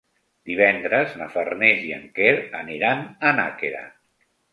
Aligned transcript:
Divendres 0.51 1.11
na 1.19 1.27
Farners 1.33 1.83
i 1.89 1.91
en 1.97 2.07
Quer 2.15 2.31
aniran 2.61 3.05
a 3.31 3.35
Nàquera. 3.41 3.83